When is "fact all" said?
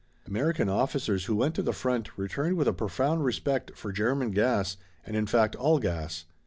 5.27-5.77